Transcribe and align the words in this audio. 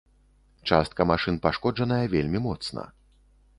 Частка 0.69 1.01
машын 1.11 1.37
пашкоджаная 1.45 2.01
вельмі 2.17 2.43
моцна. 2.49 2.89